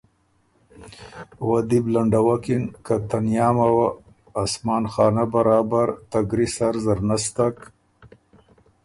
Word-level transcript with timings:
وه 1.47 1.59
دی 1.69 1.79
بُو 1.83 1.89
لنډَوَکِن 1.93 2.63
که 2.85 2.93
تنیامه 3.09 3.67
وه 3.75 3.89
اسمان 4.43 4.83
خانۀ 4.93 5.25
برابر 5.33 5.87
ته 6.09 6.19
ګري 6.29 6.47
سر 6.55 6.73
زر 6.83 6.99
نستک 7.07 7.55